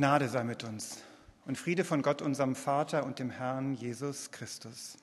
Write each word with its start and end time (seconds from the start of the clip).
Gnade 0.00 0.30
sei 0.30 0.44
mit 0.44 0.64
uns 0.64 1.02
und 1.44 1.58
Friede 1.58 1.84
von 1.84 2.00
Gott, 2.00 2.22
unserem 2.22 2.56
Vater 2.56 3.04
und 3.04 3.18
dem 3.18 3.28
Herrn 3.28 3.74
Jesus 3.74 4.30
Christus. 4.30 4.96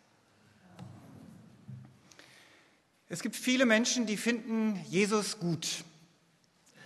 Es 3.08 3.22
gibt 3.22 3.36
viele 3.36 3.68
Menschen, 3.68 4.08
die 4.08 4.18
finden 4.18 4.84
Jesus 4.90 5.38
gut. 5.38 5.84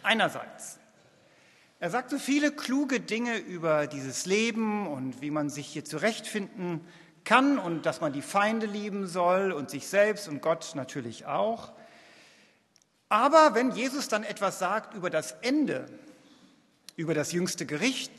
Einerseits. 0.04 0.78
Er 1.80 1.90
sagt 1.90 2.10
so 2.10 2.20
viele 2.20 2.52
kluge 2.52 3.00
Dinge 3.00 3.38
über 3.38 3.88
dieses 3.88 4.26
Leben 4.26 4.88
und 4.88 5.22
wie 5.22 5.32
man 5.32 5.50
sich 5.50 5.68
hier 5.68 5.86
zurechtfinden 5.86 6.86
kann 7.24 7.58
und 7.58 7.86
dass 7.86 8.02
man 8.02 8.12
die 8.12 8.22
Feinde 8.22 8.66
lieben 8.66 9.08
soll 9.08 9.54
und 9.54 9.70
sich 9.70 9.88
selbst 9.88 10.28
und 10.28 10.42
Gott 10.42 10.74
natürlich 10.76 11.28
auch. 11.28 11.72
Aber 13.08 13.56
wenn 13.56 13.72
Jesus 13.72 14.10
dann 14.10 14.26
etwas 14.26 14.60
sagt 14.60 14.96
über 14.96 15.10
das 15.10 15.32
Ende, 15.44 15.88
über 17.02 17.16
das 17.16 17.32
jüngste 17.32 17.66
Gericht, 17.66 18.12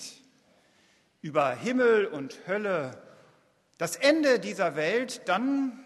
über 1.20 1.52
Himmel 1.54 2.06
und 2.06 2.36
Hölle, 2.48 3.00
das 3.78 3.94
Ende 3.94 4.40
dieser 4.40 4.74
Welt, 4.74 5.22
dann 5.26 5.78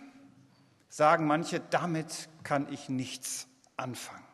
sagen 0.89 1.27
manche, 1.27 1.61
damit 1.61 2.31
kann 2.43 2.73
ich 2.73 2.89
nichts 2.89 3.49
anfangen. 3.77 4.25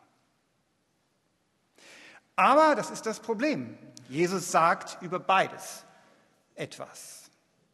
Aber 2.37 2.75
das 2.75 2.89
ist 2.89 3.05
das 3.05 3.19
Problem. 3.19 3.77
Jesus 4.07 4.49
sagt 4.49 5.01
über 5.01 5.19
beides 5.19 5.83
etwas. 6.55 7.31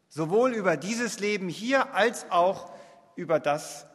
Sowohl 0.08 0.54
über 0.54 0.76
dieses 0.76 1.20
Leben 1.20 1.48
hier 1.48 1.94
als 1.94 2.28
auch 2.32 2.72
über 3.14 3.38
das, 3.38 3.86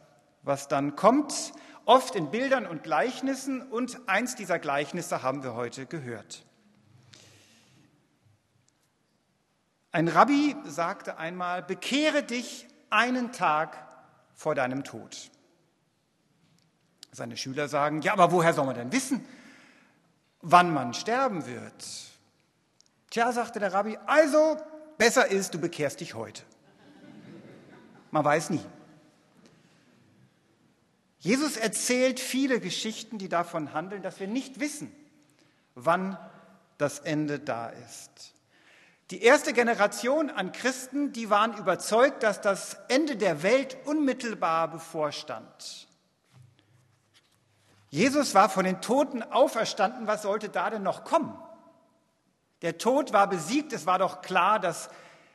was 0.44 0.66
dann 0.66 0.96
kommt, 0.96 1.52
oft 1.84 2.16
in 2.16 2.30
Bildern 2.30 2.64
und 2.64 2.84
Gleichnissen. 2.84 3.60
Und 3.60 4.08
eins 4.08 4.34
dieser 4.34 4.58
Gleichnisse 4.58 5.22
haben 5.22 5.42
wir 5.42 5.54
heute 5.54 5.84
gehört. 5.84 6.46
Ein 9.96 10.08
Rabbi 10.08 10.54
sagte 10.66 11.16
einmal, 11.16 11.62
bekehre 11.62 12.22
dich 12.22 12.66
einen 12.90 13.32
Tag 13.32 13.78
vor 14.34 14.54
deinem 14.54 14.84
Tod. 14.84 15.30
Seine 17.12 17.38
Schüler 17.38 17.66
sagen, 17.68 18.02
ja, 18.02 18.12
aber 18.12 18.30
woher 18.30 18.52
soll 18.52 18.66
man 18.66 18.74
denn 18.74 18.92
wissen, 18.92 19.24
wann 20.42 20.74
man 20.74 20.92
sterben 20.92 21.46
wird? 21.46 21.86
Tja, 23.08 23.32
sagte 23.32 23.58
der 23.58 23.72
Rabbi, 23.72 23.96
also 24.04 24.58
besser 24.98 25.28
ist, 25.28 25.54
du 25.54 25.58
bekehrst 25.58 26.00
dich 26.00 26.12
heute. 26.12 26.42
Man 28.10 28.22
weiß 28.22 28.50
nie. 28.50 28.66
Jesus 31.20 31.56
erzählt 31.56 32.20
viele 32.20 32.60
Geschichten, 32.60 33.16
die 33.16 33.30
davon 33.30 33.72
handeln, 33.72 34.02
dass 34.02 34.20
wir 34.20 34.28
nicht 34.28 34.60
wissen, 34.60 34.94
wann 35.74 36.18
das 36.76 36.98
Ende 36.98 37.38
da 37.38 37.70
ist. 37.70 38.35
Die 39.10 39.22
erste 39.22 39.52
Generation 39.52 40.30
an 40.30 40.50
Christen, 40.50 41.12
die 41.12 41.30
waren 41.30 41.56
überzeugt, 41.56 42.24
dass 42.24 42.40
das 42.40 42.76
Ende 42.88 43.16
der 43.16 43.44
Welt 43.44 43.76
unmittelbar 43.84 44.68
bevorstand. 44.68 45.86
Jesus 47.88 48.34
war 48.34 48.48
von 48.48 48.64
den 48.64 48.80
Toten 48.80 49.22
auferstanden, 49.22 50.08
was 50.08 50.22
sollte 50.22 50.48
da 50.48 50.70
denn 50.70 50.82
noch 50.82 51.04
kommen? 51.04 51.38
Der 52.62 52.78
Tod 52.78 53.12
war 53.12 53.28
besiegt, 53.28 53.72
es 53.72 53.86
war 53.86 54.00
doch 54.00 54.22
klar, 54.22 54.58
dass 54.58 54.90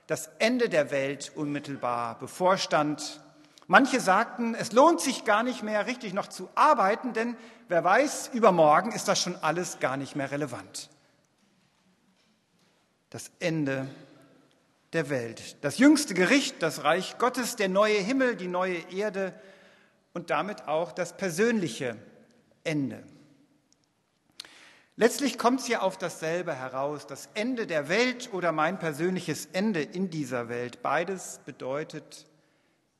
das 0.06 0.30
Ende 0.40 0.68
der 0.68 0.92
Welt 0.92 1.32
unmittelbar 1.34 2.20
bevorstand. 2.20 3.22
Manche 3.68 4.02
sagten, 4.02 4.54
es 4.54 4.74
lohnt 4.74 5.00
sich 5.00 5.24
gar 5.24 5.44
nicht 5.44 5.64
mehr 5.64 5.88
richtig 5.88 6.12
noch 6.12 6.28
zu 6.28 6.50
arbeiten, 6.56 7.14
denn 7.14 7.38
wer 7.70 7.86
weiß, 7.86 8.32
übermorgen 8.34 8.92
ist 8.92 9.08
das 9.08 9.22
schon 9.22 9.38
alles 9.42 9.80
gar 9.80 9.96
nicht 9.96 10.18
mehr 10.18 10.30
relevant 10.30 10.90
das 13.12 13.30
Ende 13.40 13.88
der 14.94 15.10
Welt. 15.10 15.58
Das 15.62 15.78
jüngste 15.78 16.14
Gericht, 16.14 16.62
das 16.64 16.84
Reich 16.84 17.18
Gottes, 17.20 17.56
der 17.56 17.70
neue 17.70 18.00
Himmel, 18.00 18.36
die 18.36 18.48
neue 18.48 18.78
Erde 18.92 19.40
und 20.14 20.30
damit 20.30 20.68
auch 20.68 20.92
das 20.92 21.16
persönliche 21.16 21.98
Ende. 22.64 23.04
Letztlich 24.96 25.38
kommt 25.38 25.60
es 25.60 25.68
ja 25.68 25.82
auf 25.82 25.98
dasselbe 25.98 26.54
heraus, 26.54 27.06
das 27.06 27.30
Ende 27.34 27.68
der 27.68 27.90
Welt 27.90 28.30
oder 28.34 28.52
mein 28.52 28.80
persönliches 28.80 29.48
Ende 29.48 29.82
in 29.82 30.10
dieser 30.10 30.48
Welt. 30.48 30.82
Beides 30.82 31.42
bedeutet, 31.46 32.28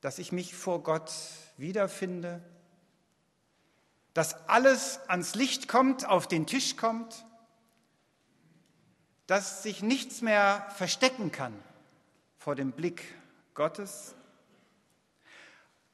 dass 0.02 0.20
ich 0.20 0.32
mich 0.32 0.56
vor 0.56 0.84
Gott 0.84 1.12
wiederfinde, 1.58 2.42
dass 4.14 4.50
alles 4.50 5.00
ans 5.08 5.36
Licht 5.36 5.70
kommt, 5.70 6.08
auf 6.08 6.28
den 6.28 6.48
Tisch 6.48 6.76
kommt 6.76 7.26
dass 9.32 9.64
sich 9.64 9.82
nichts 9.82 10.22
mehr 10.22 10.68
verstecken 10.76 11.32
kann 11.32 11.58
vor 12.38 12.54
dem 12.54 12.74
Blick 12.74 13.16
Gottes 13.54 14.14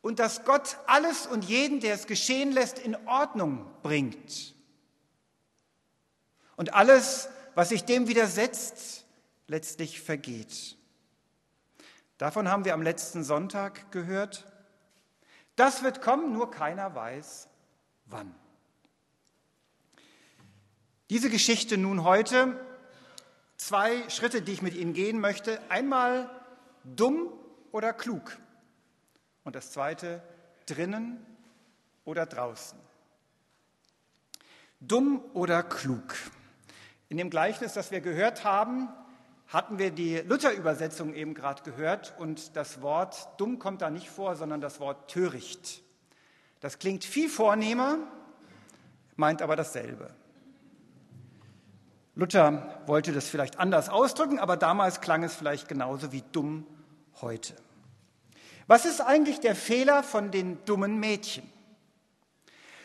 und 0.01 0.17
dass 0.17 0.43
Gott 0.43 0.79
alles 0.87 1.27
und 1.27 1.43
jeden, 1.43 1.79
der 1.79 1.93
es 1.93 2.07
geschehen 2.07 2.51
lässt, 2.51 2.79
in 2.79 2.95
Ordnung 3.05 3.69
bringt. 3.83 4.55
Und 6.55 6.73
alles, 6.73 7.29
was 7.53 7.69
sich 7.69 7.83
dem 7.83 8.07
widersetzt, 8.07 9.05
letztlich 9.45 10.01
vergeht. 10.01 10.75
Davon 12.17 12.49
haben 12.49 12.65
wir 12.65 12.73
am 12.73 12.81
letzten 12.81 13.23
Sonntag 13.23 13.91
gehört. 13.91 14.51
Das 15.55 15.83
wird 15.83 16.01
kommen, 16.01 16.33
nur 16.33 16.49
keiner 16.49 16.95
weiß 16.95 17.49
wann. 18.07 18.33
Diese 21.11 21.29
Geschichte 21.29 21.77
nun 21.77 22.03
heute 22.03 22.59
zwei 23.57 24.07
Schritte, 24.09 24.41
die 24.41 24.53
ich 24.53 24.61
mit 24.61 24.75
Ihnen 24.75 24.93
gehen 24.93 25.19
möchte. 25.19 25.59
Einmal 25.69 26.29
dumm 26.83 27.29
oder 27.71 27.93
klug. 27.93 28.37
Und 29.43 29.55
das 29.55 29.71
zweite, 29.71 30.21
drinnen 30.65 31.25
oder 32.05 32.25
draußen. 32.25 32.77
Dumm 34.79 35.23
oder 35.33 35.63
klug. 35.63 36.15
In 37.09 37.17
dem 37.17 37.29
Gleichnis, 37.29 37.73
das 37.73 37.91
wir 37.91 38.01
gehört 38.01 38.43
haben, 38.43 38.89
hatten 39.47 39.79
wir 39.79 39.91
die 39.91 40.17
Luther-Übersetzung 40.17 41.13
eben 41.13 41.33
gerade 41.33 41.63
gehört 41.63 42.13
und 42.19 42.55
das 42.55 42.81
Wort 42.81 43.29
dumm 43.37 43.59
kommt 43.59 43.81
da 43.81 43.89
nicht 43.89 44.09
vor, 44.09 44.35
sondern 44.35 44.59
das 44.59 44.79
Wort 44.79 45.09
töricht. 45.09 45.81
Das 46.59 46.79
klingt 46.79 47.05
viel 47.05 47.29
vornehmer, 47.29 47.97
meint 49.15 49.41
aber 49.41 49.55
dasselbe. 49.55 50.13
Luther 52.17 52.81
wollte 52.87 53.13
das 53.13 53.29
vielleicht 53.29 53.59
anders 53.59 53.89
ausdrücken, 53.89 54.39
aber 54.39 54.57
damals 54.57 55.01
klang 55.01 55.23
es 55.23 55.35
vielleicht 55.35 55.67
genauso 55.67 56.11
wie 56.11 56.23
dumm 56.31 56.65
heute. 57.21 57.53
Was 58.65 58.85
ist 58.85 59.01
eigentlich 59.01 59.39
der 59.39 59.55
Fehler 59.55 60.01
von 60.01 60.31
den 60.31 60.57
dummen 60.65 60.99
Mädchen? 60.99 61.47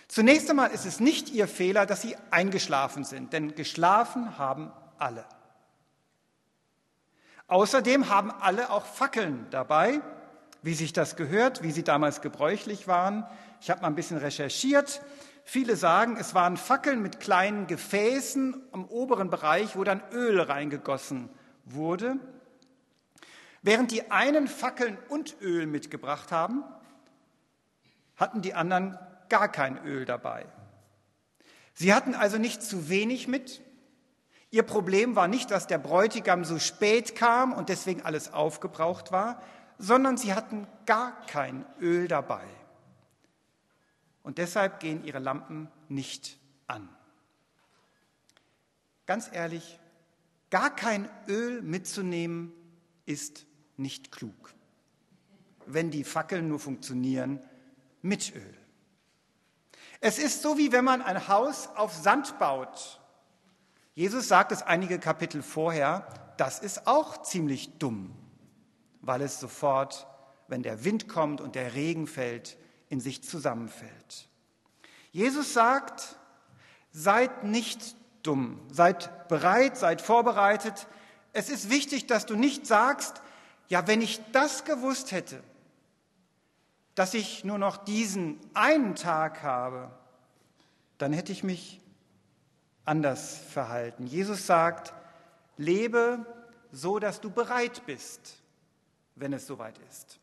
Zunächst 0.06 0.50
einmal 0.50 0.70
ist 0.72 0.84
es 0.84 1.00
nicht 1.00 1.31
ihr 1.31 1.48
Fehler, 1.48 1.87
dass 1.87 2.03
sie 2.03 2.15
eingeschlafen 2.31 3.04
sind, 3.04 3.32
denn 3.32 3.54
geschlafen 3.54 4.37
haben 4.37 4.70
alle. 4.98 5.25
Außerdem 7.47 8.10
haben 8.10 8.31
alle 8.31 8.69
auch 8.69 8.84
Fackeln 8.84 9.47
dabei, 9.50 10.03
wie 10.60 10.75
sich 10.75 10.93
das 10.93 11.16
gehört, 11.16 11.62
wie 11.62 11.72
sie 11.72 11.84
damals 11.84 12.20
gebräuchlich 12.20 12.87
waren. 12.87 13.26
Ich 13.62 13.70
habe 13.70 13.81
mal 13.81 13.88
ein 13.88 13.94
bisschen 13.94 14.19
recherchiert. 14.19 15.00
Viele 15.45 15.77
sagen, 15.77 16.17
es 16.17 16.35
waren 16.35 16.57
Fackeln 16.57 17.03
mit 17.03 17.21
kleinen 17.21 17.67
Gefäßen 17.67 18.63
am 18.73 18.85
oberen 18.87 19.29
Bereich, 19.29 19.77
wo 19.77 19.85
dann 19.85 20.03
Öl 20.13 20.41
reingegossen 20.41 21.29
wurde. 21.65 22.17
Während 23.61 23.91
die 23.91 24.11
einen 24.11 24.49
Fackeln 24.49 24.99
und 25.09 25.37
Öl 25.41 25.67
mitgebracht 25.67 26.33
haben, 26.33 26.65
hatten 28.17 28.43
die 28.43 28.55
anderen 28.55 28.99
gar 29.29 29.49
kein 29.51 29.85
Öl 29.85 30.05
dabei. 30.05 30.47
Sie 31.75 31.95
hatten 31.95 32.15
also 32.15 32.39
nicht 32.39 32.63
zu 32.63 32.89
wenig 32.89 33.29
mit. 33.29 33.63
Ihr 34.51 34.63
Problem 34.63 35.17
war 35.17 35.29
nicht, 35.29 35.51
dass 35.51 35.67
der 35.67 35.79
Bräutigam 35.79 36.45
so 36.45 36.59
spät 36.59 37.17
kam 37.17 37.53
und 37.53 37.69
deswegen 37.69 38.03
alles 38.03 38.33
aufgebraucht 38.33 39.11
war, 39.11 39.43
sondern 39.79 40.17
sie 40.17 40.35
hatten 40.35 40.67
gar 40.87 41.25
kein 41.27 41.65
Öl 41.81 42.06
dabei 42.09 42.45
und 44.23 44.39
deshalb 44.39 44.81
gehen 44.81 45.05
ihre 45.05 45.19
Lampen 45.19 45.69
nicht 45.89 46.39
an. 46.67 46.89
Ganz 49.07 49.29
ehrlich, 49.33 49.79
gar 50.51 50.75
kein 50.75 51.09
Öl 51.29 51.63
mitzunehmen 51.63 52.53
ist 53.05 53.47
nicht 53.77 54.13
klug, 54.13 54.55
wenn 55.67 55.91
die 55.91 56.05
Fackeln 56.05 56.49
nur 56.49 56.61
funktionieren 56.61 57.41
mit 58.01 58.35
Öl. 58.35 58.59
Es 60.01 60.19
ist 60.19 60.43
so, 60.43 60.59
wie 60.59 60.73
wenn 60.73 60.85
man 60.85 61.03
ein 61.03 61.29
Haus 61.29 61.69
auf 61.77 61.95
Sand 61.95 62.39
baut. 62.39 63.01
Jesus 63.95 64.29
sagt 64.29 64.51
es 64.53 64.63
einige 64.63 64.99
Kapitel 64.99 65.43
vorher, 65.43 66.35
das 66.39 66.59
ist 66.59 66.87
auch 66.87 67.23
ziemlich 67.23 67.79
dumm, 67.79 68.17
weil 69.01 69.23
es 69.23 69.39
sofort, 69.39 70.07
wenn 70.49 70.63
der 70.63 70.85
Wind 70.85 71.09
kommt 71.09 71.41
und 71.41 71.55
der 71.55 71.75
Regen 71.75 72.07
fällt, 72.07 72.57
in 72.93 73.00
sich 73.00 73.23
zusammenfällt. 73.25 74.29
Jesus 75.12 75.55
sagt, 75.55 76.15
seid 76.91 77.43
nicht 77.43 77.97
dumm. 78.23 78.61
Seid 78.71 79.29
bereit, 79.29 79.79
seid 79.79 80.03
vorbereitet. 80.03 80.87
Es 81.33 81.49
ist 81.49 81.71
wichtig, 81.71 82.06
dass 82.06 82.27
du 82.27 82.37
nicht 82.37 82.67
sagst, 82.67 83.23
ja, 83.69 83.87
wenn 83.87 84.03
ich 84.03 84.21
das 84.33 84.67
gewusst 84.67 85.11
hätte, 85.11 85.43
dass 86.94 87.15
ich 87.15 87.44
nur 87.44 87.56
noch 87.56 87.79
diesen 87.79 88.39
einen 88.53 88.95
Tag 88.95 89.43
habe, 89.43 89.91
dann 90.99 91.15
hätte 91.15 91.33
ich 91.33 91.43
mich 91.43 91.81
anders 92.85 93.38
verhalten. 93.38 94.06
Jesus 94.06 94.47
sagt, 94.47 94.93
lebe 95.56 96.27
so, 96.73 96.99
dass 96.99 97.23
du 97.23 97.31
bereit 97.31 97.87
bist, 97.87 98.37
wenn 99.15 99.33
es 99.33 99.47
soweit 99.47 99.79
ist. 99.88 100.19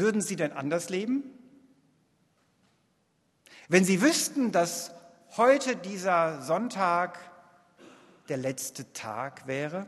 Würden 0.00 0.22
Sie 0.22 0.34
denn 0.34 0.52
anders 0.52 0.88
leben? 0.88 1.22
Wenn 3.68 3.84
Sie 3.84 4.00
wüssten, 4.00 4.50
dass 4.50 4.92
heute 5.36 5.76
dieser 5.76 6.40
Sonntag 6.40 7.18
der 8.30 8.38
letzte 8.38 8.94
Tag 8.94 9.46
wäre? 9.46 9.84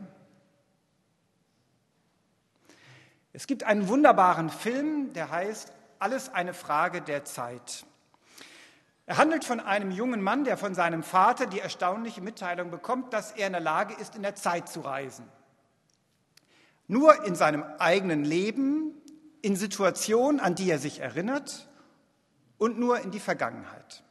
Es 3.31 3.47
gibt 3.47 3.63
einen 3.63 3.87
wunderbaren 3.87 4.51
Film, 4.51 5.13
der 5.13 5.31
heißt 5.31 5.73
Alles 5.97 6.29
eine 6.29 6.53
Frage 6.53 7.01
der 7.01 7.25
Zeit. 7.25 7.83
Er 9.07 9.17
handelt 9.17 9.43
von 9.43 9.59
einem 9.59 9.89
jungen 9.89 10.21
Mann, 10.21 10.43
der 10.43 10.57
von 10.57 10.75
seinem 10.75 11.01
Vater 11.01 11.47
die 11.47 11.59
erstaunliche 11.59 12.21
Mitteilung 12.21 12.69
bekommt, 12.69 13.13
dass 13.13 13.31
er 13.31 13.47
in 13.47 13.53
der 13.53 13.61
Lage 13.61 13.95
ist, 13.95 14.15
in 14.15 14.21
der 14.21 14.35
Zeit 14.35 14.69
zu 14.69 14.81
reisen. 14.81 15.27
Nur 16.87 17.25
in 17.25 17.33
seinem 17.33 17.63
eigenen 17.79 18.23
Leben, 18.23 18.93
in 19.43 19.57
Situationen, 19.57 20.39
an 20.39 20.55
die 20.55 20.71
er 20.71 20.79
sich 20.79 21.01
erinnert 21.01 21.67
und 22.57 22.79
nur 22.79 23.01
in 23.01 23.11
die 23.11 23.19
Vergangenheit. 23.19 24.01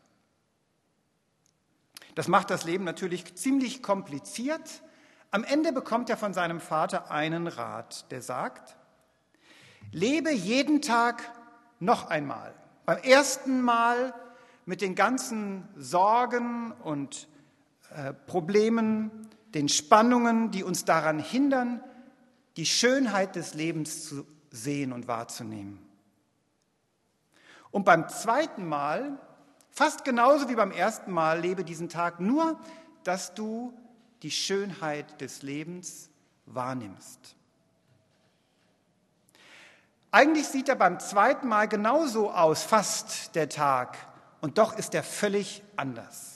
Das 2.14 2.28
macht 2.28 2.50
das 2.50 2.64
Leben 2.64 2.84
natürlich 2.84 3.34
ziemlich 3.34 3.82
kompliziert. 3.82 4.82
Am 5.30 5.42
Ende 5.42 5.72
bekommt 5.72 6.10
er 6.10 6.18
von 6.18 6.34
seinem 6.34 6.60
Vater 6.60 7.10
einen 7.10 7.46
Rat, 7.46 8.10
der 8.10 8.20
sagt, 8.20 8.76
lebe 9.90 10.30
jeden 10.30 10.82
Tag 10.82 11.32
noch 11.80 12.10
einmal. 12.10 12.54
Beim 12.84 12.98
ersten 12.98 13.62
Mal 13.62 14.14
mit 14.66 14.82
den 14.82 14.94
ganzen 14.94 15.66
Sorgen 15.78 16.72
und 16.72 17.26
äh, 17.96 18.12
Problemen, 18.12 19.30
den 19.54 19.70
Spannungen, 19.70 20.50
die 20.50 20.62
uns 20.62 20.84
daran 20.84 21.18
hindern, 21.18 21.82
die 22.58 22.66
Schönheit 22.66 23.34
des 23.34 23.54
Lebens 23.54 24.04
zu 24.04 24.26
sehen 24.52 24.92
und 24.92 25.08
wahrzunehmen. 25.08 25.84
Und 27.72 27.84
beim 27.84 28.08
zweiten 28.08 28.68
Mal, 28.68 29.18
fast 29.70 30.04
genauso 30.04 30.48
wie 30.48 30.54
beim 30.54 30.70
ersten 30.70 31.10
Mal, 31.10 31.40
lebe 31.40 31.64
diesen 31.64 31.88
Tag 31.88 32.20
nur, 32.20 32.60
dass 33.02 33.34
du 33.34 33.72
die 34.22 34.30
Schönheit 34.30 35.20
des 35.20 35.42
Lebens 35.42 36.10
wahrnimmst. 36.46 37.34
Eigentlich 40.10 40.46
sieht 40.46 40.68
er 40.68 40.76
beim 40.76 41.00
zweiten 41.00 41.48
Mal 41.48 41.66
genauso 41.66 42.30
aus, 42.30 42.62
fast 42.62 43.34
der 43.34 43.48
Tag, 43.48 43.96
und 44.42 44.58
doch 44.58 44.76
ist 44.76 44.94
er 44.94 45.02
völlig 45.02 45.62
anders. 45.76 46.31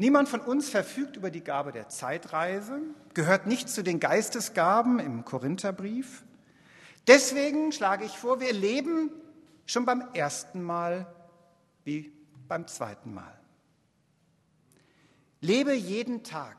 Niemand 0.00 0.30
von 0.30 0.40
uns 0.40 0.70
verfügt 0.70 1.16
über 1.16 1.30
die 1.30 1.44
Gabe 1.44 1.72
der 1.72 1.90
Zeitreise, 1.90 2.80
gehört 3.12 3.46
nicht 3.46 3.68
zu 3.68 3.82
den 3.82 4.00
Geistesgaben 4.00 4.98
im 4.98 5.26
Korintherbrief. 5.26 6.24
Deswegen 7.06 7.70
schlage 7.70 8.06
ich 8.06 8.16
vor, 8.16 8.40
wir 8.40 8.54
leben 8.54 9.10
schon 9.66 9.84
beim 9.84 10.00
ersten 10.14 10.62
Mal 10.62 11.04
wie 11.84 12.14
beim 12.48 12.66
zweiten 12.66 13.12
Mal. 13.12 13.38
Lebe 15.42 15.74
jeden 15.74 16.24
Tag 16.24 16.56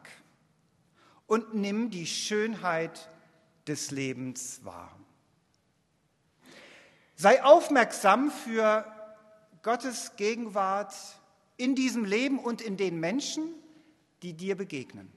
und 1.26 1.56
nimm 1.56 1.90
die 1.90 2.06
Schönheit 2.06 3.10
des 3.66 3.90
Lebens 3.90 4.64
wahr. 4.64 4.96
Sei 7.16 7.44
aufmerksam 7.44 8.30
für 8.30 8.86
Gottes 9.64 10.16
Gegenwart 10.16 10.94
in 11.62 11.76
diesem 11.76 12.06
Leben 12.06 12.40
und 12.40 12.60
in 12.60 12.76
den 12.76 13.00
Menschen, 13.00 13.54
die 14.24 14.34
dir 14.34 14.58
begegnen. 14.58 15.12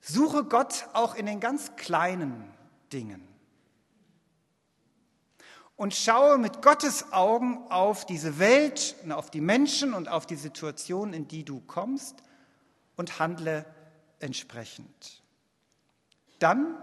Suche 0.00 0.44
Gott 0.44 0.88
auch 0.94 1.14
in 1.14 1.26
den 1.26 1.38
ganz 1.38 1.76
kleinen 1.76 2.52
Dingen. 2.92 3.22
Und 5.76 5.94
schaue 5.94 6.38
mit 6.38 6.60
Gottes 6.60 7.12
Augen 7.12 7.70
auf 7.70 8.04
diese 8.04 8.40
Welt 8.40 8.96
und 9.04 9.12
auf 9.12 9.30
die 9.30 9.40
Menschen 9.40 9.94
und 9.94 10.08
auf 10.08 10.26
die 10.26 10.36
Situation, 10.36 11.12
in 11.12 11.28
die 11.28 11.44
du 11.44 11.60
kommst 11.60 12.16
und 12.96 13.20
handle 13.20 13.64
entsprechend. 14.18 15.22
Dann, 16.40 16.76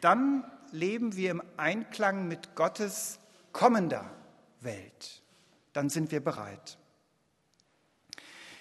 dann 0.00 0.44
leben 0.70 1.16
wir 1.16 1.32
im 1.32 1.42
Einklang 1.56 2.28
mit 2.28 2.54
Gottes 2.54 3.18
kommender 3.52 4.08
Welt. 4.62 5.22
Dann 5.72 5.88
sind 5.88 6.10
wir 6.10 6.22
bereit. 6.22 6.78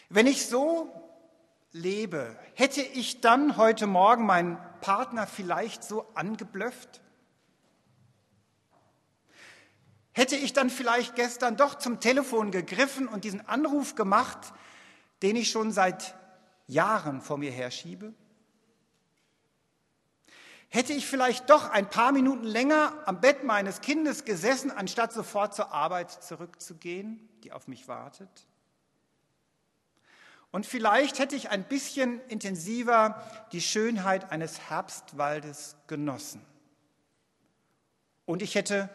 Wenn 0.09 0.27
ich 0.27 0.47
so 0.47 0.91
lebe, 1.71 2.37
hätte 2.55 2.81
ich 2.81 3.21
dann 3.21 3.57
heute 3.57 3.87
Morgen 3.87 4.25
meinen 4.25 4.57
Partner 4.81 5.27
vielleicht 5.27 5.83
so 5.83 6.07
angeblöfft? 6.15 7.01
Hätte 10.11 10.35
ich 10.35 10.53
dann 10.53 10.69
vielleicht 10.69 11.15
gestern 11.15 11.55
doch 11.55 11.75
zum 11.75 11.99
Telefon 11.99 12.51
gegriffen 12.51 13.07
und 13.07 13.23
diesen 13.23 13.47
Anruf 13.47 13.95
gemacht, 13.95 14.53
den 15.21 15.35
ich 15.35 15.49
schon 15.49 15.71
seit 15.71 16.15
Jahren 16.67 17.21
vor 17.21 17.37
mir 17.37 17.51
herschiebe? 17.51 18.13
Hätte 20.69 20.93
ich 20.93 21.07
vielleicht 21.07 21.49
doch 21.49 21.69
ein 21.69 21.89
paar 21.89 22.11
Minuten 22.11 22.43
länger 22.43 22.93
am 23.05 23.19
Bett 23.19 23.43
meines 23.43 23.81
Kindes 23.81 24.23
gesessen, 24.23 24.69
anstatt 24.69 25.11
sofort 25.11 25.55
zur 25.55 25.71
Arbeit 25.71 26.11
zurückzugehen, 26.11 27.27
die 27.43 27.51
auf 27.51 27.67
mich 27.67 27.87
wartet? 27.87 28.29
Und 30.51 30.65
vielleicht 30.65 31.19
hätte 31.19 31.35
ich 31.35 31.49
ein 31.49 31.63
bisschen 31.63 32.21
intensiver 32.27 33.23
die 33.51 33.61
Schönheit 33.61 34.31
eines 34.31 34.59
Herbstwaldes 34.69 35.75
genossen. 35.87 36.41
Und 38.25 38.43
ich 38.43 38.53
hätte 38.55 38.89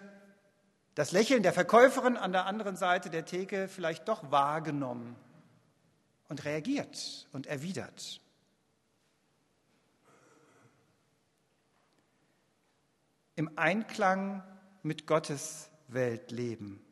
das 0.94 1.10
Lächeln 1.10 1.42
der 1.42 1.52
Verkäuferin 1.52 2.16
an 2.16 2.30
der 2.30 2.46
anderen 2.46 2.76
Seite 2.76 3.10
der 3.10 3.24
Theke 3.24 3.66
vielleicht 3.66 4.06
doch 4.08 4.30
wahrgenommen 4.30 5.16
und 6.28 6.44
reagiert 6.44 7.28
und 7.32 7.46
erwidert. 7.48 8.20
Im 13.36 13.50
Einklang 13.56 14.42
mit 14.82 15.06
Gottes 15.06 15.70
Welt 15.88 16.30
leben. 16.30 16.84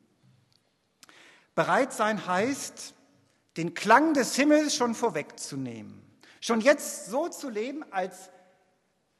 Bereit 1.55 1.93
sein 1.93 2.27
heißt, 2.27 2.95
den 3.57 3.75
Klang 3.75 4.15
des 4.15 4.35
Himmels 4.35 4.75
schon 4.75 4.95
vorwegzunehmen. 4.95 6.03
Schon 6.41 6.61
jetzt 6.61 7.07
so 7.07 7.29
zu 7.29 7.51
leben, 7.51 7.85
als 7.93 8.31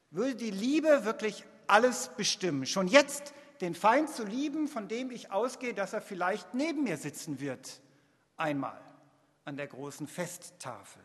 würde 0.09 0.35
die 0.35 0.51
Liebe 0.51 1.05
wirklich 1.05 1.45
alles 1.67 2.09
bestimmen. 2.17 2.65
Schon 2.65 2.87
jetzt 2.87 3.33
den 3.61 3.75
Feind 3.75 4.09
zu 4.09 4.25
lieben, 4.25 4.67
von 4.67 4.87
dem 4.87 5.11
ich 5.11 5.31
ausgehe, 5.31 5.73
dass 5.73 5.93
er 5.93 6.01
vielleicht 6.01 6.53
neben 6.53 6.83
mir 6.83 6.97
sitzen 6.97 7.39
wird, 7.39 7.81
einmal 8.35 8.79
an 9.45 9.57
der 9.57 9.67
großen 9.67 10.07
Festtafel. 10.07 11.01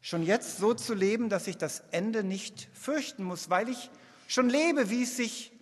Schon 0.00 0.22
jetzt 0.22 0.58
so 0.58 0.74
zu 0.74 0.92
leben, 0.92 1.28
dass 1.28 1.46
ich 1.46 1.56
das 1.56 1.80
Ende 1.90 2.24
nicht 2.24 2.68
fürchten 2.72 3.24
muss, 3.24 3.48
weil 3.48 3.68
ich 3.68 3.90
schon 4.26 4.48
lebe, 4.48 4.90
wie 4.90 5.02
es 5.02 5.16
sich 5.16 5.52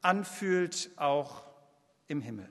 anfühlt, 0.00 0.90
auch 0.96 1.42
im 2.06 2.20
Himmel. 2.20 2.48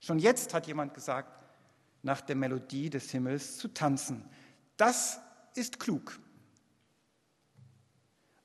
Schon 0.00 0.18
jetzt 0.18 0.54
hat 0.54 0.66
jemand 0.66 0.94
gesagt, 0.94 1.30
nach 2.02 2.20
der 2.20 2.36
Melodie 2.36 2.90
des 2.90 3.10
Himmels 3.10 3.56
zu 3.56 3.68
tanzen. 3.68 4.28
Das 4.76 5.20
ist 5.54 5.80
klug. 5.80 6.18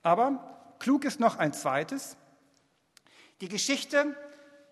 Aber 0.01 0.75
klug 0.79 1.03
ist 1.03 1.19
noch 1.19 1.37
ein 1.37 1.53
zweites. 1.53 2.15
Die 3.41 3.49
Geschichte 3.49 4.15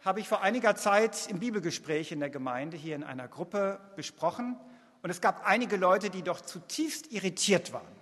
habe 0.01 0.21
ich 0.21 0.27
vor 0.27 0.41
einiger 0.41 0.75
Zeit 0.75 1.27
im 1.29 1.39
Bibelgespräch 1.39 2.11
in 2.11 2.21
der 2.21 2.29
Gemeinde 2.29 2.77
hier 2.77 2.95
in 2.95 3.03
einer 3.03 3.27
Gruppe 3.27 3.81
besprochen. 3.95 4.57
Und 5.01 5.09
es 5.09 5.19
gab 5.19 5.45
einige 5.45 5.75
Leute, 5.75 6.09
die 6.09 6.23
doch 6.23 6.39
zutiefst 6.39 7.11
irritiert 7.11 7.73
waren 7.73 7.96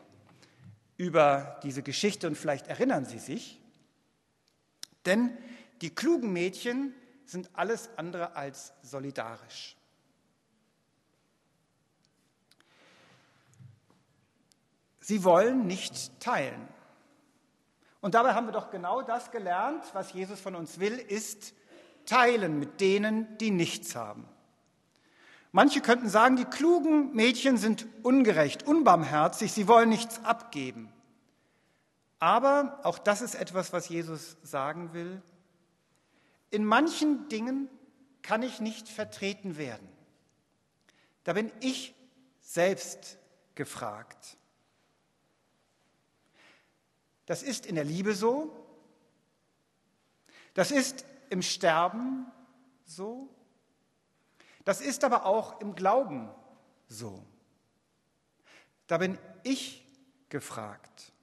über 0.98 1.60
diese 1.64 1.84
Geschichte 1.84 2.28
und 2.28 2.36
vielleicht 2.36 2.68
erinnern 2.68 3.06
Sie 3.06 3.20
sich. 3.20 3.60
Denn 5.06 5.38
die 5.82 5.94
klugen 5.94 6.32
Mädchen 6.32 6.94
sind 7.26 7.50
alles 7.54 7.90
andere 7.98 8.36
als 8.36 8.74
solidarisch. 8.82 9.76
Sie 15.00 15.24
wollen 15.24 15.68
nicht 15.68 16.20
teilen. 16.20 16.68
Und 18.02 18.16
dabei 18.16 18.34
haben 18.34 18.48
wir 18.48 18.54
doch 18.54 18.72
genau 18.72 19.02
das 19.02 19.32
gelernt, 19.32 19.84
was 19.94 20.14
Jesus 20.14 20.40
von 20.40 20.56
uns 20.56 20.80
will, 20.80 20.94
ist 20.94 21.54
teilen 22.06 22.60
mit 22.60 22.82
denen, 22.82 23.38
die 23.38 23.52
nichts 23.52 23.96
haben. 23.96 24.28
Manche 25.56 25.80
könnten 25.80 26.10
sagen, 26.10 26.36
die 26.36 26.44
klugen 26.44 27.16
Mädchen 27.16 27.56
sind 27.56 27.88
ungerecht, 28.04 28.64
unbarmherzig, 28.64 29.54
sie 29.54 29.70
wollen 29.70 29.88
nichts 29.88 30.22
abgeben. 30.26 30.92
Aber 32.20 32.82
auch 32.84 33.00
das 33.00 33.22
ist 33.22 33.36
etwas, 33.36 33.72
was 33.72 33.88
Jesus 33.88 34.36
sagen 34.44 34.92
will. 34.92 35.22
In 36.52 36.66
manchen 36.66 37.30
Dingen 37.30 37.70
kann 38.22 38.44
ich 38.44 38.60
nicht 38.60 38.90
vertreten 38.90 39.56
werden. 39.56 39.88
Da 41.24 41.32
bin 41.32 41.50
ich 41.62 41.96
selbst 42.42 43.18
gefragt. 43.56 44.36
Das 47.28 47.44
ist 47.44 47.66
in 47.66 47.76
der 47.76 47.86
Liebe 47.86 48.14
so, 48.14 48.54
das 50.54 50.72
ist 50.72 51.06
im 51.30 51.42
Sterben 51.42 52.26
so, 52.84 53.30
das 54.66 54.82
ist 54.82 55.04
aber 55.04 55.26
auch 55.26 55.62
im 55.62 55.76
Glauben 55.76 56.30
so. 56.88 57.24
Da 58.88 58.98
bin 58.98 59.18
ich 59.44 59.86
gefragt. 60.30 61.14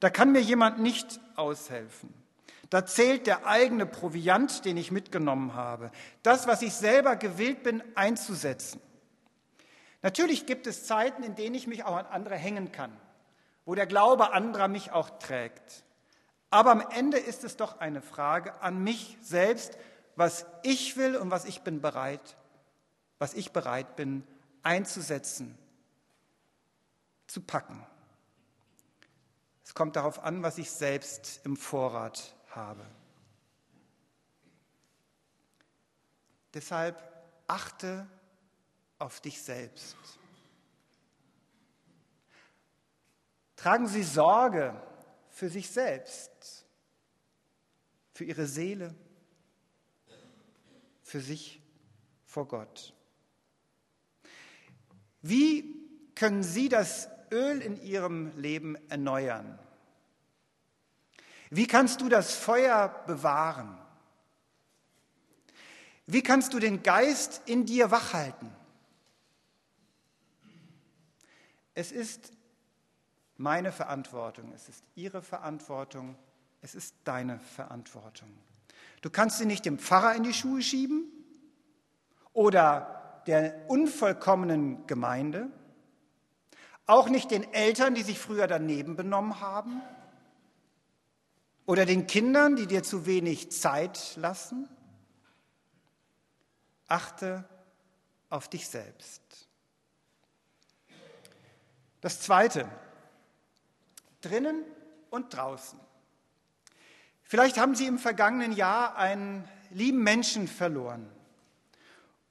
Da 0.00 0.10
kann 0.10 0.32
mir 0.32 0.40
jemand 0.40 0.78
nicht 0.80 1.20
aushelfen. 1.36 2.12
Da 2.68 2.86
zählt 2.86 3.26
der 3.26 3.46
eigene 3.46 3.84
Proviant, 3.84 4.64
den 4.64 4.76
ich 4.76 4.92
mitgenommen 4.92 5.54
habe, 5.54 5.90
das, 6.22 6.46
was 6.46 6.62
ich 6.62 6.72
selber 6.72 7.16
gewillt 7.16 7.62
bin 7.62 7.82
einzusetzen. 7.96 8.80
Natürlich 10.02 10.46
gibt 10.46 10.66
es 10.66 10.84
Zeiten, 10.84 11.22
in 11.22 11.34
denen 11.34 11.54
ich 11.54 11.66
mich 11.66 11.84
auch 11.84 11.96
an 11.96 12.06
andere 12.06 12.36
hängen 12.36 12.72
kann, 12.72 12.96
wo 13.64 13.74
der 13.74 13.86
Glaube 13.86 14.32
anderer 14.32 14.68
mich 14.68 14.92
auch 14.92 15.10
trägt. 15.18 15.84
Aber 16.48 16.70
am 16.70 16.80
Ende 16.80 17.18
ist 17.18 17.44
es 17.44 17.56
doch 17.56 17.80
eine 17.80 18.02
Frage 18.02 18.60
an 18.62 18.82
mich 18.82 19.18
selbst, 19.20 19.76
was 20.20 20.44
ich 20.62 20.98
will 20.98 21.16
und 21.16 21.30
was 21.30 21.46
ich 21.46 21.62
bin 21.62 21.80
bereit, 21.80 22.36
was 23.18 23.32
ich 23.32 23.52
bereit 23.52 23.96
bin 23.96 24.22
einzusetzen, 24.62 25.56
zu 27.26 27.40
packen. 27.40 27.86
Es 29.64 29.72
kommt 29.72 29.96
darauf 29.96 30.22
an, 30.22 30.42
was 30.42 30.58
ich 30.58 30.70
selbst 30.70 31.40
im 31.44 31.56
Vorrat 31.56 32.34
habe. 32.50 32.84
Deshalb 36.52 37.02
achte 37.46 38.06
auf 38.98 39.22
dich 39.22 39.40
selbst. 39.42 39.96
Tragen 43.56 43.86
Sie 43.86 44.02
Sorge 44.02 44.78
für 45.30 45.48
sich 45.48 45.70
selbst, 45.70 46.66
für 48.12 48.24
Ihre 48.24 48.44
Seele, 48.44 48.94
für 51.10 51.20
sich 51.20 51.60
vor 52.24 52.46
Gott. 52.46 52.94
Wie 55.22 55.74
können 56.14 56.44
Sie 56.44 56.68
das 56.68 57.08
Öl 57.32 57.60
in 57.60 57.82
Ihrem 57.82 58.38
Leben 58.38 58.76
erneuern? 58.88 59.58
Wie 61.50 61.66
kannst 61.66 62.00
du 62.00 62.08
das 62.08 62.36
Feuer 62.36 62.88
bewahren? 63.08 63.76
Wie 66.06 66.22
kannst 66.22 66.54
du 66.54 66.60
den 66.60 66.84
Geist 66.84 67.42
in 67.46 67.66
dir 67.66 67.90
wachhalten? 67.90 68.54
Es 71.74 71.90
ist 71.90 72.32
meine 73.36 73.72
Verantwortung, 73.72 74.52
es 74.52 74.68
ist 74.68 74.84
Ihre 74.94 75.22
Verantwortung, 75.22 76.16
es 76.62 76.76
ist 76.76 76.94
deine 77.02 77.40
Verantwortung. 77.40 78.30
Du 79.00 79.10
kannst 79.10 79.38
sie 79.38 79.46
nicht 79.46 79.64
dem 79.64 79.78
Pfarrer 79.78 80.14
in 80.14 80.22
die 80.22 80.34
Schuhe 80.34 80.62
schieben 80.62 81.04
oder 82.32 83.22
der 83.26 83.68
unvollkommenen 83.68 84.86
Gemeinde, 84.86 85.50
auch 86.86 87.08
nicht 87.08 87.30
den 87.30 87.52
Eltern, 87.52 87.94
die 87.94 88.02
sich 88.02 88.18
früher 88.18 88.46
daneben 88.46 88.96
benommen 88.96 89.40
haben 89.40 89.80
oder 91.66 91.86
den 91.86 92.06
Kindern, 92.06 92.56
die 92.56 92.66
dir 92.66 92.82
zu 92.82 93.06
wenig 93.06 93.52
Zeit 93.52 94.16
lassen? 94.16 94.68
Achte 96.88 97.44
auf 98.28 98.48
dich 98.48 98.68
selbst. 98.68 99.22
Das 102.00 102.20
Zweite, 102.20 102.68
drinnen 104.20 104.64
und 105.10 105.34
draußen. 105.34 105.78
Vielleicht 107.30 107.58
haben 107.58 107.76
Sie 107.76 107.86
im 107.86 108.00
vergangenen 108.00 108.50
Jahr 108.50 108.96
einen 108.96 109.48
lieben 109.70 110.02
Menschen 110.02 110.48
verloren 110.48 111.08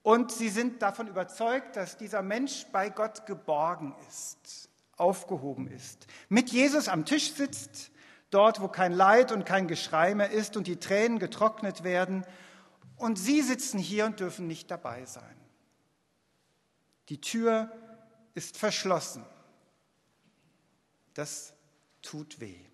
und 0.04 0.30
Sie 0.30 0.50
sind 0.50 0.82
davon 0.82 1.08
überzeugt, 1.08 1.78
dass 1.78 1.96
dieser 1.96 2.22
Mensch 2.22 2.66
bei 2.74 2.90
Gott 2.90 3.26
geborgen 3.26 3.96
ist, 4.10 4.68
aufgehoben 4.98 5.70
ist, 5.70 6.06
mit 6.28 6.50
Jesus 6.50 6.90
am 6.90 7.06
Tisch 7.06 7.32
sitzt 7.32 7.92
dort 8.30 8.60
wo 8.60 8.68
kein 8.68 8.92
Leid 8.92 9.32
und 9.32 9.46
kein 9.46 9.70
Geschrei 9.70 10.14
mehr 10.16 10.32
ist 10.32 10.58
und 10.58 10.68
die 10.68 10.82
Tränen 10.82 11.18
getrocknet 11.18 11.86
werden. 11.86 12.26
Und 12.98 13.18
Sie 13.18 13.42
sitzen 13.42 13.80
hier 13.80 14.06
und 14.06 14.20
dürfen 14.20 14.48
nicht 14.48 14.70
dabei 14.70 15.06
sein. 15.06 15.24
Die 17.08 17.22
Tür 17.22 17.72
ist 18.34 18.58
verschlossen. 18.58 19.26
Das 21.14 21.54
tut 22.02 22.42
weh. 22.42 22.69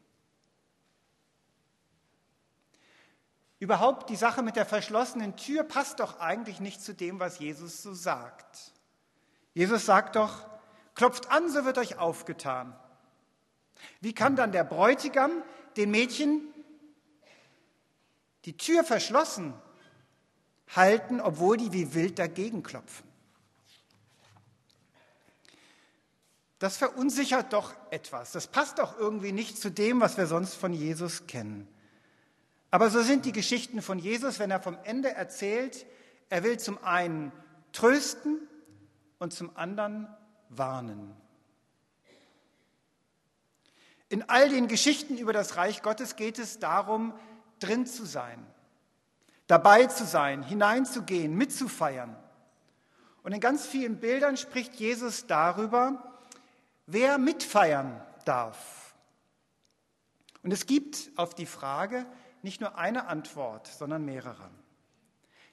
Überhaupt 3.59 4.09
die 4.09 4.15
Sache 4.15 4.43
mit 4.43 4.55
der 4.55 4.65
verschlossenen 4.65 5.37
Tür 5.37 5.63
passt 5.63 5.99
doch 5.99 6.19
eigentlich 6.19 6.59
nicht 6.59 6.81
zu 6.81 6.93
dem, 6.93 7.19
was 7.19 7.39
Jesus 7.39 7.81
so 7.81 7.93
sagt. 7.93 8.73
Jesus 9.53 9.85
sagt 9.85 10.17
doch, 10.17 10.45
klopft 10.93 11.31
an, 11.31 11.49
so 11.49 11.63
wird 11.63 11.77
euch 11.77 11.97
aufgetan. 11.97 12.77
Wie 14.01 14.13
kann 14.13 14.35
dann 14.35 14.51
der 14.51 14.63
Bräutigam 14.63 15.31
den 15.77 15.91
Mädchen 15.91 16.41
die 18.43 18.57
Tür 18.57 18.83
verschlossen 18.83 19.53
halten, 20.75 21.21
obwohl 21.21 21.57
die 21.57 21.71
wie 21.71 21.93
wild 21.93 22.19
dagegen 22.19 22.61
klopfen? 22.63 23.07
Das 26.59 26.77
verunsichert 26.77 27.53
doch 27.53 27.73
etwas. 27.91 28.31
Das 28.31 28.47
passt 28.47 28.79
doch 28.79 28.97
irgendwie 28.97 29.31
nicht 29.31 29.57
zu 29.57 29.69
dem, 29.69 30.01
was 30.01 30.17
wir 30.17 30.25
sonst 30.25 30.55
von 30.55 30.73
Jesus 30.73 31.27
kennen. 31.27 31.67
Aber 32.71 32.89
so 32.89 33.01
sind 33.01 33.25
die 33.25 33.31
Geschichten 33.31 33.81
von 33.81 33.99
Jesus, 33.99 34.39
wenn 34.39 34.51
er 34.51 34.59
vom 34.59 34.77
Ende 34.83 35.11
erzählt, 35.13 35.85
er 36.29 36.43
will 36.43 36.59
zum 36.59 36.83
einen 36.83 37.31
trösten 37.71 38.47
und 39.19 39.33
zum 39.33 39.55
anderen 39.55 40.07
warnen. 40.49 41.15
In 44.09 44.29
all 44.29 44.49
den 44.49 44.67
Geschichten 44.67 45.17
über 45.17 45.33
das 45.33 45.57
Reich 45.57 45.81
Gottes 45.81 46.15
geht 46.15 46.39
es 46.39 46.59
darum, 46.59 47.13
drin 47.59 47.85
zu 47.85 48.05
sein, 48.05 48.45
dabei 49.47 49.87
zu 49.87 50.05
sein, 50.05 50.43
hineinzugehen, 50.43 51.35
mitzufeiern. 51.35 52.15
Und 53.23 53.31
in 53.31 53.39
ganz 53.39 53.65
vielen 53.65 53.99
Bildern 53.99 54.37
spricht 54.37 54.75
Jesus 54.75 55.25
darüber, 55.25 56.13
wer 56.85 57.17
mitfeiern 57.17 57.99
darf. 58.25 58.93
Und 60.43 60.51
es 60.51 60.67
gibt 60.67 61.09
auf 61.15 61.33
die 61.33 61.47
Frage 61.47 62.05
nicht 62.45 62.61
nur 62.61 62.77
eine 62.77 63.07
Antwort, 63.07 63.67
sondern 63.67 64.05
mehrere. 64.05 64.49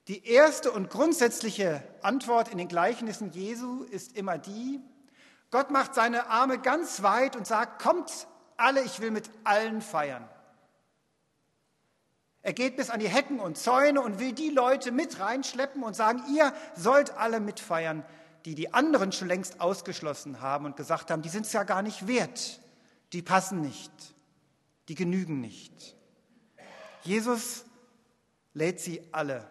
Die 0.09 0.27
erste 0.27 0.71
und 0.71 0.91
grundsätzliche 0.91 1.83
Antwort 2.03 2.49
in 2.49 2.59
den 2.59 2.69
Gleichnissen 2.69 3.33
Jesu 3.33 3.85
ist 3.85 4.17
immer 4.17 4.39
die, 4.39 4.81
Gott 5.51 5.71
macht 5.71 5.95
seine 5.95 6.29
Arme 6.29 6.59
ganz 6.59 7.03
weit 7.03 7.35
und 7.35 7.47
sagt, 7.47 7.83
kommt 7.83 8.27
alle, 8.57 8.83
ich 8.83 9.01
will 9.01 9.11
mit 9.11 9.31
allen 9.45 9.81
feiern. 9.81 10.29
Er 12.43 12.53
geht 12.53 12.77
bis 12.77 12.91
an 12.91 13.01
die 13.01 13.09
Hecken 13.09 13.41
und 13.41 13.57
Zäune 13.57 14.01
und 14.01 14.19
will 14.19 14.33
die 14.33 14.51
Leute 14.51 14.93
mit 14.93 15.19
reinschleppen 15.19 15.83
und 15.83 15.95
sagen, 15.95 16.23
ihr 16.35 16.53
sollt 16.75 17.17
alle 17.17 17.41
mitfeiern, 17.41 18.05
die 18.45 18.55
die 18.55 18.75
anderen 18.75 19.13
schon 19.13 19.29
längst 19.29 19.61
ausgeschlossen 19.61 20.41
haben 20.41 20.67
und 20.67 20.77
gesagt 20.77 21.11
haben, 21.11 21.23
die 21.23 21.29
sind 21.29 21.47
es 21.47 21.53
ja 21.53 21.63
gar 21.63 21.83
nicht 21.83 22.07
wert, 22.07 22.61
die 23.13 23.23
passen 23.23 23.61
nicht, 23.61 23.93
die 24.89 24.95
genügen 24.95 25.41
nicht. 25.41 25.97
Jesus 27.03 27.65
lädt 28.55 28.81
sie 28.81 29.03
alle 29.13 29.49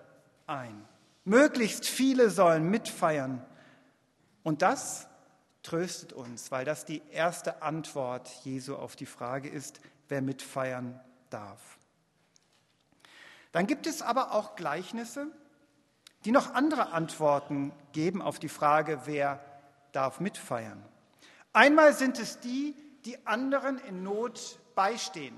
ein. 0.47 0.87
Möglichst 1.23 1.85
viele 1.85 2.29
sollen 2.29 2.69
mitfeiern. 2.69 3.45
Und 4.43 4.61
das 4.61 5.07
tröstet 5.63 6.13
uns, 6.13 6.51
weil 6.51 6.65
das 6.65 6.85
die 6.85 7.01
erste 7.11 7.61
Antwort 7.61 8.27
Jesu 8.43 8.75
auf 8.75 8.95
die 8.95 9.05
Frage 9.05 9.49
ist, 9.49 9.79
wer 10.07 10.21
mitfeiern 10.21 10.99
darf. 11.29 11.77
Dann 13.51 13.67
gibt 13.67 13.85
es 13.85 14.01
aber 14.01 14.31
auch 14.31 14.55
Gleichnisse, 14.55 15.27
die 16.25 16.31
noch 16.31 16.53
andere 16.53 16.91
Antworten 16.91 17.71
geben 17.91 18.21
auf 18.21 18.39
die 18.39 18.49
Frage, 18.49 19.01
wer 19.05 19.43
darf 19.91 20.19
mitfeiern. 20.19 20.83
Einmal 21.53 21.93
sind 21.93 22.17
es 22.17 22.39
die, 22.39 22.75
die 23.05 23.25
anderen 23.27 23.77
in 23.79 24.03
Not 24.03 24.59
beistehen. 24.73 25.37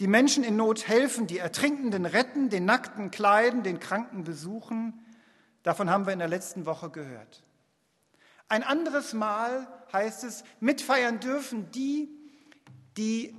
Die 0.00 0.06
Menschen 0.06 0.42
in 0.44 0.56
Not 0.56 0.88
helfen, 0.88 1.26
die 1.26 1.38
Ertrinkenden 1.38 2.06
retten, 2.06 2.48
den 2.48 2.64
Nackten 2.64 3.10
kleiden, 3.10 3.62
den 3.62 3.80
Kranken 3.80 4.24
besuchen. 4.24 5.04
Davon 5.62 5.90
haben 5.90 6.06
wir 6.06 6.14
in 6.14 6.18
der 6.18 6.28
letzten 6.28 6.64
Woche 6.64 6.88
gehört. 6.88 7.42
Ein 8.48 8.62
anderes 8.62 9.12
Mal 9.12 9.68
heißt 9.92 10.24
es, 10.24 10.42
mitfeiern 10.58 11.20
dürfen 11.20 11.70
die, 11.70 12.08
die 12.96 13.36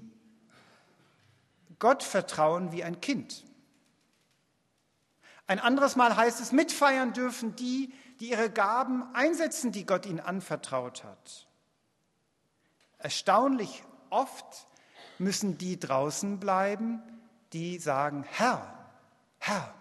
Gott 1.80 2.03
vertrauen 2.03 2.72
wie 2.72 2.84
ein 2.84 3.01
Kind. 3.01 3.44
Ein 5.48 5.60
anderes 5.60 5.96
Mal 5.96 6.15
heißt 6.15 6.39
es, 6.41 6.51
mitfeiern 6.51 7.12
dürfen 7.12 7.56
die, 7.56 7.91
die 8.20 8.30
ihre 8.30 8.51
Gaben 8.51 9.03
einsetzen, 9.15 9.72
die 9.72 9.88
Gott 9.88 10.06
ihnen 10.06 10.20
anvertraut 10.20 11.03
hat. 11.03 11.48
Erstaunlich 13.00 13.84
oft 14.12 14.68
müssen 15.22 15.58
die 15.58 15.80
draußen 15.80 16.40
bleiben, 16.40 17.01
die 17.54 17.78
sagen, 17.78 18.25
Herr, 18.28 18.90
Herr 19.38 19.74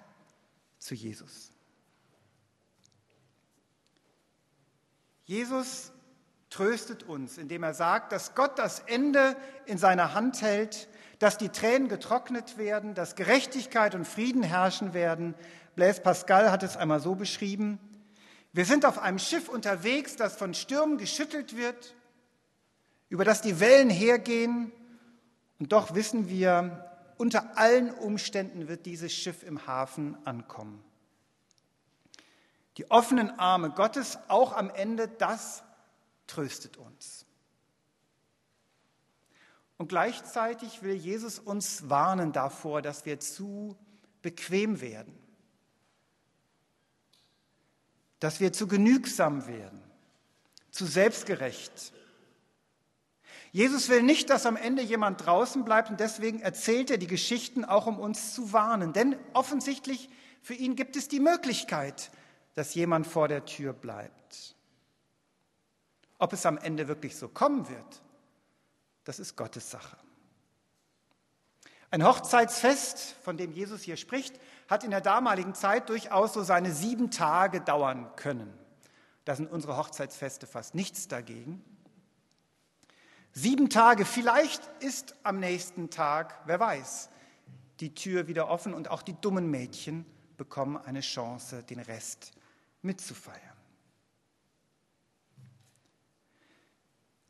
zu 0.79 0.95
Jesus. 0.95 1.51
Jesus 5.25 5.93
tröstet 6.49 7.05
uns, 7.05 7.39
indem 7.39 7.63
er 7.63 7.75
sagt, 7.75 8.13
dass 8.13 8.35
Gott 8.35 8.59
das 8.59 8.81
Ende 8.81 9.37
in 9.67 9.79
seiner 9.79 10.15
Hand 10.15 10.43
hält, 10.43 10.89
dass 11.21 11.39
die 11.39 11.51
Tränen 11.51 11.89
getrocknet 11.89 12.59
werden, 12.59 12.95
dass 12.95 13.15
Gerechtigkeit 13.15 13.95
und 13.95 14.07
Frieden 14.07 14.43
herrschen 14.43 14.95
werden. 14.95 15.35
Blaise 15.77 16.01
Pascal 16.01 16.51
hat 16.51 16.63
es 16.63 16.77
einmal 16.77 17.01
so 17.01 17.15
beschrieben. 17.15 17.79
Wir 18.53 18.65
sind 18.65 18.85
auf 18.85 18.99
einem 18.99 19.21
Schiff 19.21 19.49
unterwegs, 19.49 20.17
das 20.17 20.37
von 20.37 20.55
Stürmen 20.55 20.99
geschüttelt 20.99 21.57
wird, 21.57 21.95
über 23.09 23.25
das 23.25 23.43
die 23.43 23.61
Wellen 23.61 23.91
hergehen 23.91 24.73
und 25.61 25.73
doch 25.73 25.95
wissen 25.95 26.29
wir, 26.29 26.91
unter 27.19 27.59
allen 27.59 27.93
Umständen 27.93 28.67
wird 28.67 28.87
dieses 28.87 29.13
Schiff 29.13 29.43
im 29.43 29.67
Hafen 29.67 30.17
ankommen. 30.27 30.83
Die 32.79 32.91
offenen 32.91 33.39
Arme 33.39 33.71
Gottes, 33.71 34.19
auch 34.29 34.55
am 34.57 34.71
Ende, 34.71 35.07
das 35.07 35.63
tröstet 36.27 36.79
uns. 36.79 37.27
Und 39.77 39.89
gleichzeitig 39.89 40.83
will 40.83 40.95
Jesus 40.95 41.39
uns 41.39 41.91
warnen 41.91 42.33
davor, 42.33 42.81
dass 42.81 43.05
wir 43.05 43.21
zu 43.21 43.77
bequem 44.23 44.81
werden, 44.81 45.19
dass 48.19 48.41
wir 48.41 48.55
zu 48.55 48.67
genügsam 48.67 49.47
werden, 49.47 49.83
zu 50.71 50.87
selbstgerecht, 50.87 51.93
Jesus 53.53 53.89
will 53.89 54.03
nicht, 54.03 54.31
dass 54.31 54.47
am 54.47 54.57
Ende 54.57 54.83
jemand 54.83 55.27
draußen 55.27 55.65
bleibt 55.65 55.91
und 55.91 55.99
deswegen 55.99 56.41
erzählt 56.41 56.91
er 56.91 56.99
die 56.99 57.09
Geschichten 57.09 57.65
auch, 57.65 57.87
um 57.87 57.99
uns 57.99 58.33
zu 58.35 58.53
warnen. 58.53 58.93
Denn 58.93 59.17
offensichtlich 59.33 60.09
für 60.43 60.55
ihn 60.55 60.77
gibt 60.77 60.97
es 60.97 61.09
die 61.09 61.21
Möglichkeit, 61.21 62.11
dass 62.55 62.75
jemand 62.75 63.07
vor 63.07 63.29
der 63.29 63.45
Tür 63.45 63.73
bleibt. 63.73 64.55
Ob 66.19 66.33
es 66.33 66.47
am 66.47 66.59
Ende 66.59 66.87
wirklich 66.87 67.17
so 67.17 67.29
kommen 67.29 67.69
wird, 67.69 68.03
das 69.05 69.19
ist 69.19 69.37
Gottes 69.37 69.71
Sache. 69.71 69.97
Ein 71.91 72.05
Hochzeitsfest, 72.05 73.17
von 73.25 73.37
dem 73.37 73.51
Jesus 73.51 73.83
hier 73.83 73.97
spricht, 73.97 74.39
hat 74.69 74.85
in 74.85 74.93
der 74.93 75.01
damaligen 75.01 75.55
Zeit 75.55 75.89
durchaus 75.89 76.35
so 76.35 76.45
seine 76.45 76.73
sieben 76.73 77.11
Tage 77.11 77.61
dauern 77.61 78.15
können. 78.15 78.53
Da 79.25 79.35
sind 79.35 79.51
unsere 79.51 79.77
Hochzeitsfeste 79.77 80.47
fast 80.47 80.77
nichts 80.77 81.09
dagegen. 81.09 81.65
Sieben 83.33 83.71
Tage, 83.71 84.05
vielleicht 84.05 84.67
ist 84.83 85.15
am 85.23 85.39
nächsten 85.39 85.91
Tag, 85.91 86.41
wer 86.47 86.59
weiß, 86.59 87.11
die 87.79 87.95
Tür 87.95 88.27
wieder 88.27 88.49
offen 88.49 88.75
und 88.75 88.91
auch 88.91 89.03
die 89.03 89.15
dummen 89.15 89.51
Mädchen 89.51 90.05
bekommen 90.37 90.77
eine 90.77 91.01
Chance, 91.01 91.63
den 91.63 91.79
Rest 91.79 92.33
mitzufeiern. 92.83 93.41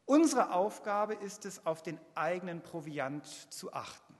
Unsere 0.06 0.52
Aufgabe 0.52 1.14
ist 1.14 1.44
es, 1.44 1.66
auf 1.66 1.82
den 1.82 2.00
eigenen 2.14 2.62
Proviant 2.62 3.26
zu 3.52 3.72
achten. 3.72 4.14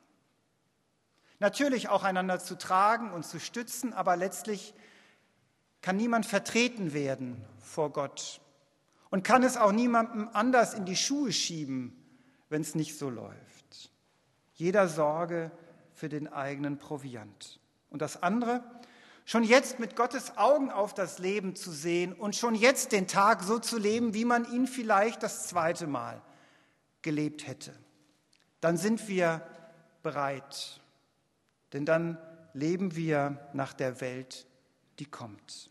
Natürlich 1.40 1.88
auch 1.88 2.04
einander 2.04 2.38
zu 2.38 2.56
tragen 2.56 3.10
und 3.12 3.24
zu 3.24 3.40
stützen, 3.40 3.92
aber 3.92 4.16
letztlich 4.16 4.74
kann 5.80 5.96
niemand 5.96 6.26
vertreten 6.26 6.92
werden 6.92 7.44
vor 7.58 7.90
Gott 7.90 8.40
und 9.10 9.24
kann 9.24 9.42
es 9.42 9.56
auch 9.56 9.72
niemandem 9.72 10.28
anders 10.32 10.74
in 10.74 10.84
die 10.84 10.96
Schuhe 10.96 11.32
schieben, 11.32 11.96
wenn 12.48 12.62
es 12.62 12.74
nicht 12.74 12.96
so 12.96 13.10
läuft. 13.10 13.90
Jeder 14.54 14.88
Sorge 14.88 15.50
für 15.94 16.08
den 16.08 16.28
eigenen 16.28 16.78
Proviant. 16.78 17.60
Und 17.90 18.02
das 18.02 18.22
andere, 18.22 18.62
schon 19.24 19.42
jetzt 19.42 19.78
mit 19.78 19.96
Gottes 19.96 20.36
Augen 20.36 20.70
auf 20.70 20.94
das 20.94 21.18
Leben 21.18 21.56
zu 21.56 21.70
sehen 21.70 22.12
und 22.12 22.36
schon 22.36 22.54
jetzt 22.54 22.92
den 22.92 23.06
Tag 23.06 23.42
so 23.42 23.58
zu 23.58 23.78
leben, 23.78 24.14
wie 24.14 24.24
man 24.24 24.50
ihn 24.50 24.66
vielleicht 24.66 25.22
das 25.22 25.48
zweite 25.48 25.86
Mal 25.86 26.22
gelebt 27.02 27.46
hätte. 27.46 27.72
Dann 28.60 28.76
sind 28.76 29.08
wir 29.08 29.46
bereit, 30.02 30.80
denn 31.72 31.84
dann 31.84 32.18
leben 32.52 32.96
wir 32.96 33.48
nach 33.52 33.72
der 33.72 34.00
Welt, 34.00 34.46
die 34.98 35.06
kommt. 35.06 35.70